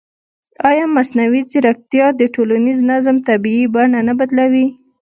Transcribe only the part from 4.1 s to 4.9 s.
بدلوي؟